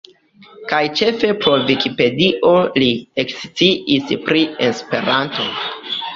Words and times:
Kaj 0.69 0.77
ĉefe 1.01 1.29
pro 1.43 1.53
Vikipedio 1.67 2.55
li 2.85 2.89
eksciis 3.25 4.11
pri 4.27 4.43
Esperanto. 4.71 5.49